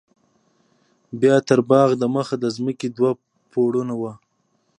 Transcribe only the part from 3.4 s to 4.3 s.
پوړونه وو.